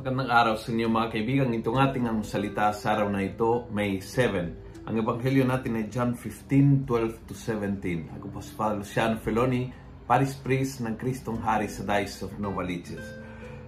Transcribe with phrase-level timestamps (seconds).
[0.00, 1.52] Magandang araw sa inyo mga kaibigan.
[1.52, 4.88] Itong ating ang salita sa araw na ito, May 7.
[4.88, 8.08] Ang ebanghelyo natin ay John 15, 12 to 17.
[8.16, 9.68] Ako po si Father Luciano Feloni,
[10.08, 13.04] Paris Priest ng Kristong Hari sa Dice of Novaliches.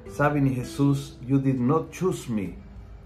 [0.09, 2.57] Sabi ni Jesus, You did not choose me.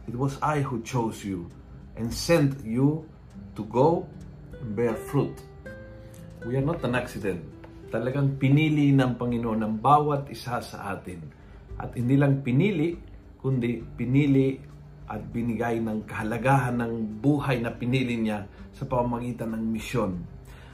[0.06, 1.50] It was I who chose you
[1.98, 3.10] and sent you
[3.58, 4.06] to go
[4.54, 5.34] and bear fruit.
[6.46, 7.42] We are not an accident.
[7.90, 11.26] Talagang pinili ng Panginoon ang bawat isa sa atin.
[11.74, 14.58] At hindi lang pinili, kundi pinili
[15.06, 18.42] at binigay ng kahalagahan ng buhay na pinili niya
[18.74, 20.12] sa pamamagitan ng misyon.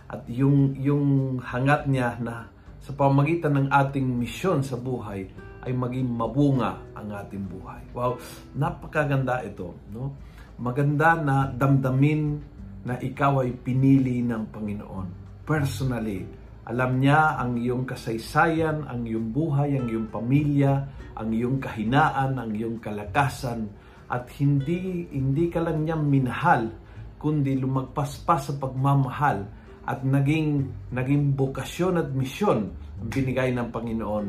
[0.08, 2.48] At yung, yung hangat niya na
[2.82, 5.28] sa pamamagitan ng ating misyon sa buhay
[5.62, 7.82] ay maging mabunga ang ating buhay.
[7.94, 8.18] Wow,
[8.58, 9.76] napakaganda ito.
[9.94, 10.16] No?
[10.58, 12.42] Maganda na damdamin
[12.82, 15.08] na ikaw ay pinili ng Panginoon.
[15.46, 20.86] Personally, alam niya ang iyong kasaysayan, ang iyong buhay, ang iyong pamilya,
[21.18, 23.66] ang iyong kahinaan, ang iyong kalakasan
[24.06, 26.70] at hindi hindi ka lang niya minahal
[27.18, 29.42] kundi lumagpas pa sa pagmamahal
[29.82, 32.70] at naging naging bokasyon at misyon
[33.02, 34.26] ang binigay ng Panginoon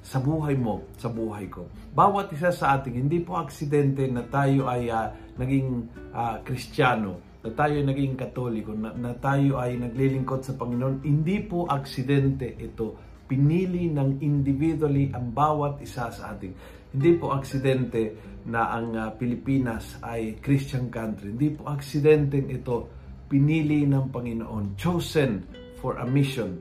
[0.00, 1.68] sa buhay mo, sa buhay ko.
[1.92, 7.50] Bawat isa sa ating hindi po aksidente na tayo ay uh, naging uh, Kristiyano na
[7.56, 13.00] tayo ay naging katoliko, na, na tayo ay naglilingkod sa Panginoon, hindi po aksidente ito.
[13.24, 16.52] Pinili ng individually ang bawat isa sa ating.
[16.92, 21.32] Hindi po aksidente na ang uh, Pilipinas ay Christian country.
[21.32, 22.90] Hindi po aksidente ito.
[23.30, 24.76] Pinili ng Panginoon.
[24.76, 25.40] Chosen
[25.80, 26.60] for a mission.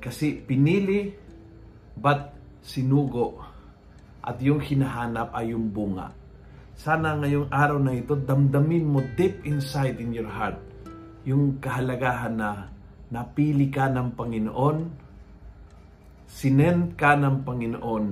[0.00, 1.12] Kasi pinili,
[2.00, 2.32] but
[2.64, 3.42] sinugo.
[4.24, 6.23] At yung hinahanap ay yung bunga
[6.74, 10.58] sana ngayong araw na ito, damdamin mo deep inside in your heart
[11.24, 12.68] yung kahalagahan na
[13.08, 14.78] napili ka ng Panginoon,
[16.28, 18.04] sinend ka ng Panginoon,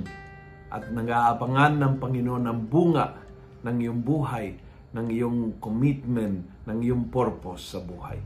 [0.72, 3.12] at nag-aabangan ng Panginoon ang bunga
[3.61, 4.56] ng iyong buhay,
[4.96, 8.17] ng iyong commitment, ng iyong purpose sa buhay.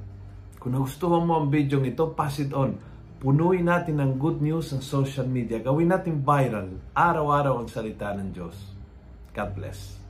[0.63, 2.79] Kung nagustuhan mo ang video ito, pass it on.
[3.19, 5.59] Punuin natin ng good news sa social media.
[5.59, 8.55] Gawin natin viral, araw-araw ang salita ng Diyos.
[9.35, 10.06] God bless.